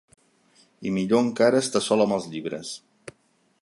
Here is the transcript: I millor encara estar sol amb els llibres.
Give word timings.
I 0.89 0.93
millor 0.95 1.21
encara 1.27 1.61
estar 1.67 1.85
sol 1.91 2.05
amb 2.07 2.19
els 2.19 2.29
llibres. 2.35 2.77